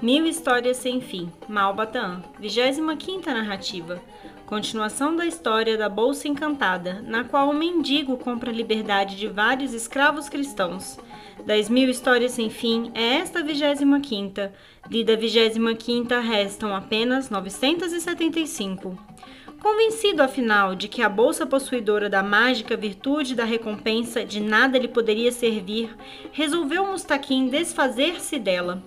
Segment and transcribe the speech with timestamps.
[0.00, 4.00] Mil Histórias Sem Fim, Malbataan, 25ª narrativa.
[4.46, 9.74] Continuação da história da Bolsa Encantada, na qual um mendigo compra a liberdade de vários
[9.74, 10.96] escravos cristãos.
[11.44, 14.52] Das Mil Histórias Sem Fim é esta 25ª.
[14.88, 18.96] Lida 25ª restam apenas 975.
[19.60, 24.86] Convencido, afinal, de que a bolsa possuidora da mágica virtude da recompensa de nada lhe
[24.86, 25.90] poderia servir,
[26.30, 28.80] resolveu Mustaquim desfazer-se dela.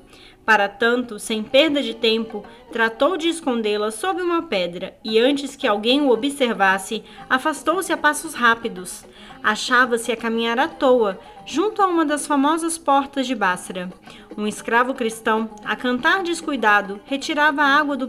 [0.45, 5.67] Para tanto, sem perda de tempo, tratou de escondê-la sob uma pedra e, antes que
[5.67, 9.05] alguém o observasse, afastou-se a passos rápidos.
[9.43, 13.89] Achava-se a caminhar à toa, junto a uma das famosas portas de Bássara.
[14.35, 18.07] Um escravo cristão, a cantar descuidado, retirava a água do,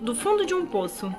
[0.00, 1.12] do fundo de um poço.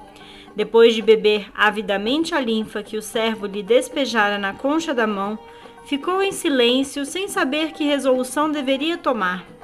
[0.55, 5.37] Depois de beber avidamente a linfa que o servo lhe despejara na concha da mão,
[5.85, 9.56] ficou em silêncio sem saber que resolução deveria tomar.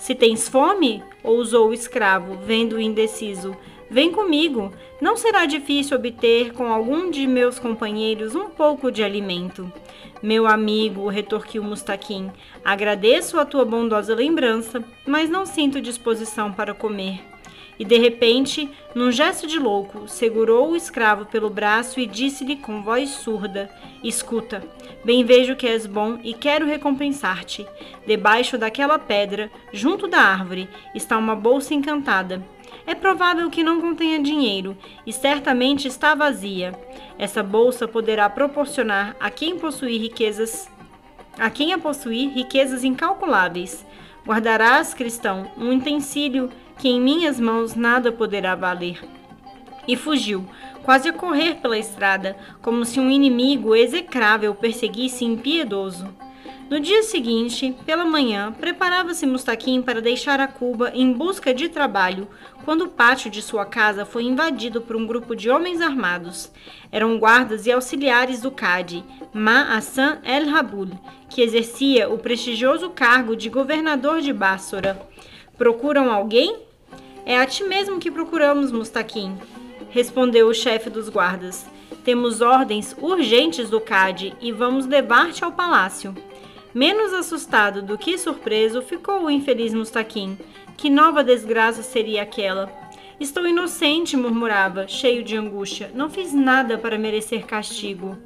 [0.00, 1.02] Se tens fome?
[1.22, 3.54] ousou o escravo, vendo o indeciso.
[3.90, 4.72] Vem comigo.
[4.98, 9.70] Não será difícil obter com algum de meus companheiros um pouco de alimento.
[10.22, 12.32] Meu amigo, retorquiu Mustaquim,
[12.64, 17.29] agradeço a tua bondosa lembrança, mas não sinto disposição para comer.
[17.80, 22.82] E de repente, num gesto de louco, segurou o escravo pelo braço e disse-lhe com
[22.82, 23.70] voz surda:
[24.04, 24.62] Escuta,
[25.02, 27.66] bem vejo que és bom e quero recompensar-te.
[28.06, 32.44] Debaixo daquela pedra, junto da árvore, está uma bolsa encantada.
[32.86, 36.78] É provável que não contenha dinheiro e certamente está vazia.
[37.18, 40.70] Essa bolsa poderá proporcionar a quem possuir riquezas,
[41.38, 43.86] a quem a possuir riquezas incalculáveis.
[44.26, 48.98] Guardarás, cristão, um utensílio que em minhas mãos nada poderá valer.
[49.86, 50.46] E fugiu,
[50.82, 56.08] quase a correr pela estrada, como se um inimigo execrável perseguisse impiedoso.
[56.70, 62.28] No dia seguinte, pela manhã, preparava-se Mustaquim para deixar a Cuba em busca de trabalho,
[62.64, 66.50] quando o pátio de sua casa foi invadido por um grupo de homens armados.
[66.90, 69.04] Eram guardas e auxiliares do Cade,
[69.34, 70.88] Ma Hassan El Rabul,
[71.28, 74.98] que exercia o prestigioso cargo de governador de Bássora.
[75.58, 76.69] Procuram alguém?
[77.30, 79.38] É a ti mesmo que procuramos, Mustaquim,
[79.90, 81.64] respondeu o chefe dos guardas.
[82.02, 86.12] Temos ordens urgentes do Cade e vamos levar-te ao palácio.
[86.74, 90.36] Menos assustado do que surpreso ficou o infeliz Mustaquim.
[90.76, 92.68] Que nova desgraça seria aquela?
[93.20, 95.88] Estou inocente, murmurava, cheio de angústia.
[95.94, 98.18] Não fiz nada para merecer castigo.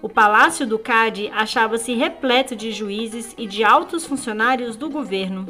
[0.00, 5.48] O palácio do Cade achava-se repleto de juízes e de altos funcionários do governo.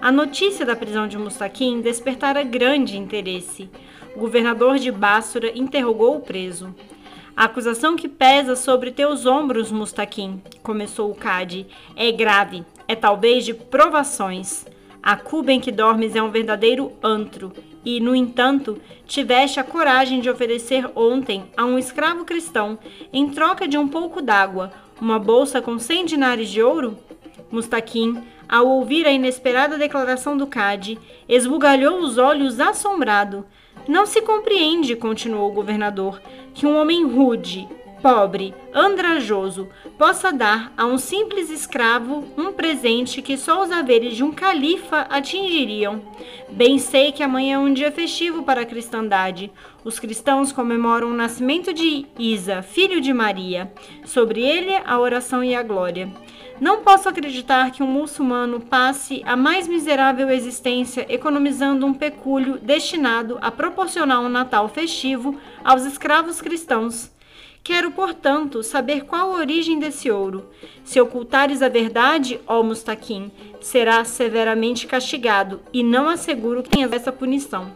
[0.00, 3.68] A notícia da prisão de Mustaquim despertara grande interesse.
[4.14, 6.72] O governador de Bássora interrogou o preso.
[7.36, 11.66] A acusação que pesa sobre teus ombros, Mustaquim, começou o Cade,
[11.96, 14.64] é grave, é talvez de provações.
[15.02, 17.52] A cuba em que dormes é um verdadeiro antro,
[17.84, 22.78] e, no entanto, tiveste a coragem de oferecer ontem a um escravo cristão,
[23.12, 24.70] em troca de um pouco d'água,
[25.00, 26.98] uma bolsa com cem dinares de ouro?
[27.50, 30.98] Mustaquim, ao ouvir a inesperada declaração do Cade,
[31.28, 33.46] esbugalhou os olhos assombrado.
[33.86, 36.20] Não se compreende, continuou o governador,
[36.52, 37.68] que um homem rude,
[38.02, 44.24] pobre, andrajoso, possa dar a um simples escravo um presente que só os haveres de
[44.24, 46.02] um califa atingiriam.
[46.48, 49.50] Bem sei que amanhã é um dia festivo para a cristandade.
[49.84, 53.72] Os cristãos comemoram o nascimento de Isa, filho de Maria.
[54.04, 56.10] Sobre ele a oração e a glória.
[56.60, 63.38] Não posso acreditar que um muçulmano passe a mais miserável existência economizando um pecúlio destinado
[63.40, 67.16] a proporcionar um Natal festivo aos escravos cristãos.
[67.68, 70.48] Quero, portanto, saber qual a origem desse ouro.
[70.82, 73.30] Se ocultares a verdade, ó Mustaquim,
[73.60, 77.70] serás severamente castigado, e não asseguro que tenhas essa punição.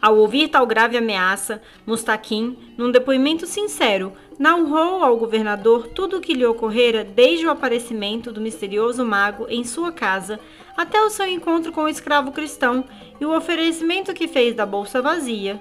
[0.00, 6.34] Ao ouvir tal grave ameaça, Mustaquim, num depoimento sincero, narrou ao governador tudo o que
[6.34, 10.40] lhe ocorrera desde o aparecimento do misterioso mago em sua casa
[10.76, 12.84] até o seu encontro com o escravo cristão
[13.20, 15.60] e o oferecimento que fez da bolsa vazia.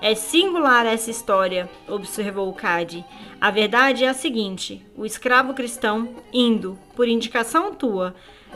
[0.00, 3.04] É singular essa história, observou Cade.
[3.40, 8.14] A verdade é a seguinte: o escravo cristão, indo, por indicação tua,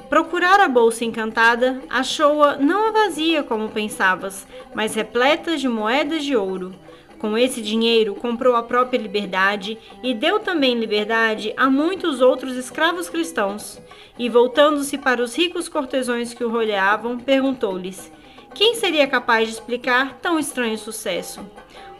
[0.09, 6.75] Procurar a bolsa encantada, achou-a não vazia como pensavas, mas repleta de moedas de ouro.
[7.19, 13.11] Com esse dinheiro, comprou a própria liberdade e deu também liberdade a muitos outros escravos
[13.11, 13.79] cristãos.
[14.19, 18.11] E voltando-se para os ricos cortesões que o rodeavam, perguntou-lhes:
[18.59, 21.49] quem seria capaz de explicar tão estranho sucesso?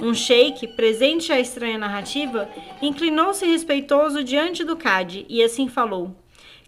[0.01, 2.49] Um sheik, presente à estranha narrativa,
[2.83, 6.17] inclinou-se respeitoso diante do Cade e assim falou.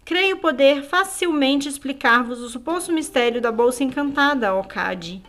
[0.05, 5.21] creio poder facilmente explicar-vos o suposto mistério da bolsa encantada, ó Cade.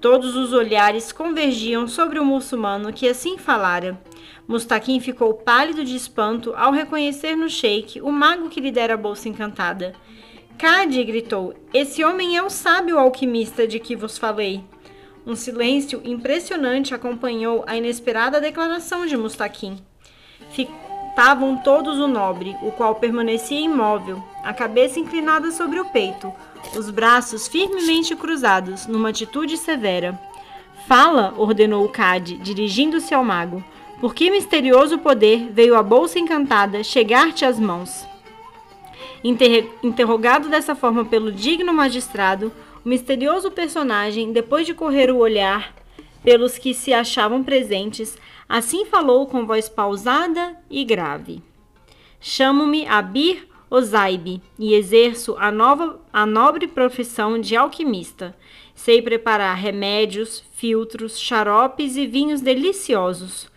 [0.00, 3.96] Todos os olhares convergiam sobre o muçulmano que assim falara.
[4.48, 8.96] Mustaquim ficou pálido de espanto ao reconhecer no sheik o mago que lhe dera a
[8.96, 9.94] bolsa encantada.
[10.60, 14.62] Cade gritou: Esse homem é o sábio alquimista de que vos falei.
[15.26, 19.78] Um silêncio impressionante acompanhou a inesperada declaração de Mustaquim.
[20.50, 26.30] Ficavam todos o nobre, o qual permanecia imóvel, a cabeça inclinada sobre o peito,
[26.76, 30.20] os braços firmemente cruzados, numa atitude severa.
[30.86, 33.64] Fala, ordenou o Cade, dirigindo-se ao mago.
[33.98, 38.09] Por que misterioso poder veio a bolsa encantada chegar-te às mãos?
[39.22, 42.52] Interrogado dessa forma pelo digno magistrado,
[42.84, 45.74] o misterioso personagem, depois de correr o olhar
[46.22, 48.16] pelos que se achavam presentes,
[48.48, 51.42] assim falou com voz pausada e grave:
[52.20, 58.36] Chamo-me Abir Ozaibe e exerço a, nova, a nobre profissão de alquimista.
[58.74, 63.48] Sei preparar remédios, filtros, xaropes e vinhos deliciosos.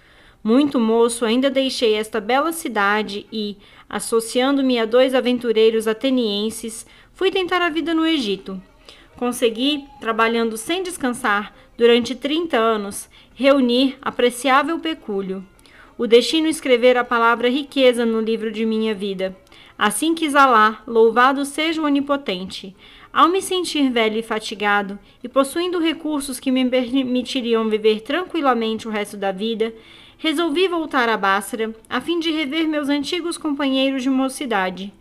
[0.44, 3.56] Muito moço, ainda deixei esta bela cidade e,
[3.90, 8.62] associando-me a dois aventureiros atenienses, fui tentar a vida no Egito.
[9.16, 15.46] Consegui, trabalhando sem descansar durante 30 anos, reunir apreciável pecúlio.
[15.98, 19.38] O destino escrever a palavra riqueza no livro de minha vida.
[19.78, 22.76] Assim quis Alá, louvado seja o Onipotente.
[23.14, 28.92] Ao me sentir velho e fatigado, e possuindo recursos que me permitiriam viver tranquilamente o
[28.92, 29.74] resto da vida,
[30.24, 34.94] resolvi voltar a Basra a fim de rever meus antigos companheiros de mocidade.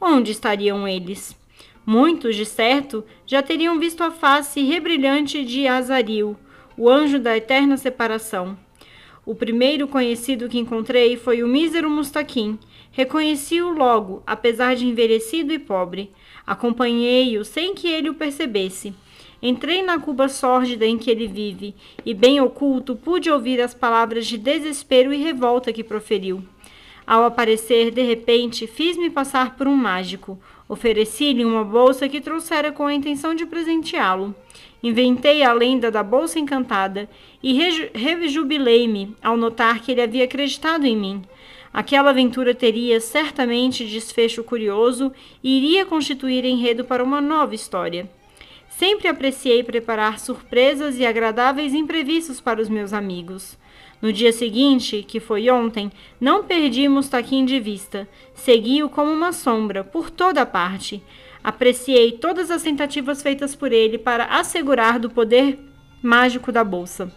[0.00, 1.38] Onde estariam eles?
[1.84, 6.34] Muitos, de certo, já teriam visto a face rebrilhante de Azaril,
[6.78, 8.56] o anjo da eterna separação.
[9.26, 12.58] O primeiro conhecido que encontrei foi o mísero Mustaquim.
[12.90, 16.10] Reconheci-o logo, apesar de envelhecido e pobre.
[16.46, 18.94] Acompanhei-o sem que ele o percebesse.
[19.42, 24.26] Entrei na cuba sórdida em que ele vive, e bem oculto pude ouvir as palavras
[24.26, 26.42] de desespero e revolta que proferiu.
[27.06, 30.38] Ao aparecer, de repente, fiz-me passar por um mágico.
[30.68, 34.34] Ofereci-lhe uma bolsa que trouxera com a intenção de presenteá-lo.
[34.82, 37.08] Inventei a lenda da bolsa encantada
[37.42, 37.52] e
[37.94, 41.22] rejubilei-me ao notar que ele havia acreditado em mim.
[41.72, 48.08] Aquela aventura teria certamente desfecho curioso e iria constituir enredo para uma nova história.
[48.80, 53.58] Sempre apreciei preparar surpresas e agradáveis imprevistos para os meus amigos.
[54.00, 58.08] No dia seguinte, que foi ontem, não perdi Mustaquim de vista.
[58.32, 61.02] Segui-o como uma sombra, por toda parte.
[61.44, 65.58] Apreciei todas as tentativas feitas por ele para assegurar do poder
[66.02, 67.12] mágico da bolsa.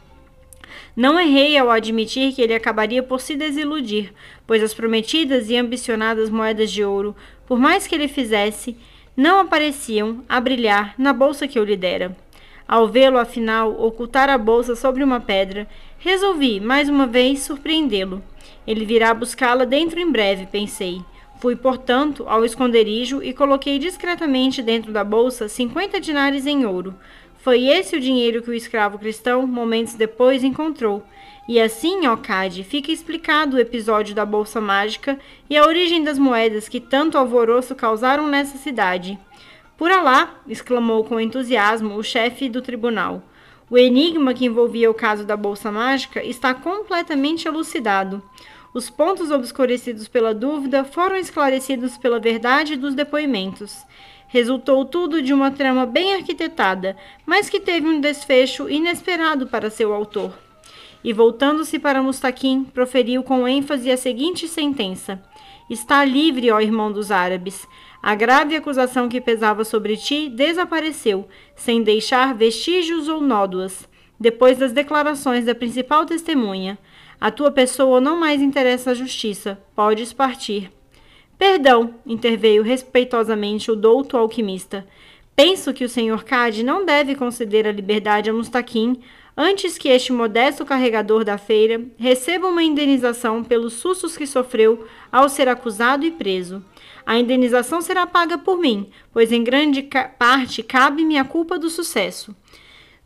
[0.94, 4.14] Não errei ao admitir que ele acabaria por se desiludir,
[4.46, 7.16] pois as prometidas e ambicionadas moedas de ouro,
[7.48, 8.76] por mais que ele fizesse,
[9.16, 12.16] não apareciam a brilhar na bolsa que eu lhe dera.
[12.68, 15.68] Ao vê-lo, afinal, ocultar a bolsa sobre uma pedra,
[16.00, 18.24] resolvi, mais uma vez, surpreendê-lo.
[18.66, 21.02] Ele virá buscá-la dentro em breve, pensei.
[21.40, 26.96] Fui, portanto, ao esconderijo e coloquei discretamente dentro da bolsa cinquenta dinares em ouro.
[27.40, 31.04] Foi esse o dinheiro que o escravo cristão, momentos depois, encontrou.
[31.48, 35.20] E assim, ó Cade, fica explicado o episódio da bolsa mágica
[35.50, 39.20] e a origem das moedas que tanto alvoroço causaram nessa cidade.
[39.78, 40.36] Por Alá!
[40.48, 43.22] exclamou com entusiasmo o chefe do tribunal.
[43.70, 48.24] O enigma que envolvia o caso da bolsa mágica está completamente elucidado.
[48.74, 53.86] Os pontos obscurecidos pela dúvida foram esclarecidos pela verdade dos depoimentos.
[54.30, 59.94] Resultou tudo de uma trama bem arquitetada, mas que teve um desfecho inesperado para seu
[59.94, 60.34] autor.
[61.04, 65.22] E voltando-se para Mustaquim, proferiu com ênfase a seguinte sentença:
[65.70, 67.68] Está livre, ó irmão dos árabes.
[68.02, 73.88] A grave acusação que pesava sobre ti desapareceu, sem deixar vestígios ou nódoas.
[74.20, 76.78] Depois das declarações da principal testemunha,
[77.20, 79.60] a tua pessoa não mais interessa a justiça.
[79.76, 80.72] Podes partir.
[81.38, 84.86] Perdão, interveio respeitosamente o douto alquimista.
[85.36, 89.02] Penso que o senhor Cade não deve conceder a liberdade a Mustaquim
[89.36, 95.28] antes que este modesto carregador da feira receba uma indenização pelos sustos que sofreu ao
[95.28, 96.64] ser acusado e preso.
[97.06, 99.88] A indenização será paga por mim, pois em grande
[100.18, 102.36] parte cabe-me a culpa do sucesso.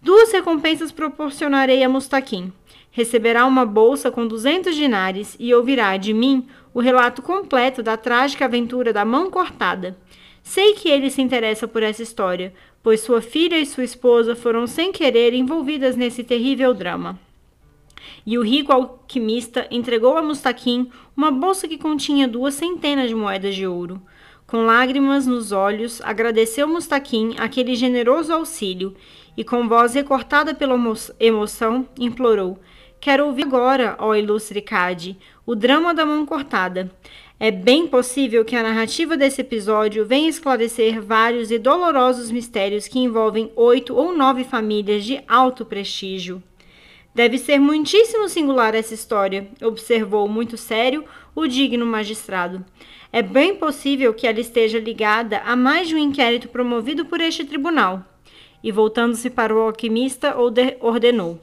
[0.02, 2.54] Duas recompensas proporcionarei a Mustaquim.
[2.92, 8.46] Receberá uma bolsa com duzentos dinares e ouvirá de mim o relato completo da trágica
[8.46, 9.98] aventura da mão cortada.
[10.44, 12.54] Sei que ele se interessa por essa história,
[12.88, 17.20] pois sua filha e sua esposa foram sem querer envolvidas nesse terrível drama.
[18.26, 23.56] E o rico alquimista entregou a Mustaquim uma bolsa que continha duas centenas de moedas
[23.56, 24.02] de ouro.
[24.46, 28.96] Com lágrimas nos olhos, agradeceu Mustaquim aquele generoso auxílio
[29.36, 30.82] e, com voz recortada pela
[31.20, 32.58] emoção, implorou:
[33.02, 36.92] Quero ouvir agora, ó ilustre Cade, o drama da mão cortada.
[37.40, 43.00] É bem possível que a narrativa desse episódio venha esclarecer vários e dolorosos mistérios que
[43.00, 46.44] envolvem oito ou nove famílias de alto prestígio.
[47.16, 52.66] Deve ser muitíssimo singular essa história, observou muito sério o digno magistrado.
[53.12, 57.46] É bem possível que ela esteja ligada a mais de um inquérito promovido por este
[57.46, 58.04] tribunal.
[58.62, 60.36] E voltando-se para o alquimista,
[60.82, 61.40] ordenou: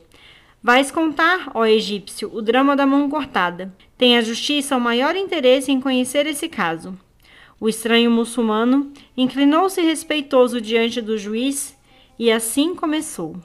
[0.66, 3.70] Vais contar, ó egípcio, o drama da mão cortada.
[3.98, 6.98] Tem a justiça o maior interesse em conhecer esse caso.
[7.60, 11.78] O estranho muçulmano inclinou-se respeitoso diante do juiz
[12.18, 13.36] e assim começou.